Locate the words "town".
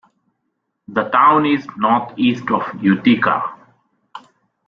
1.09-1.45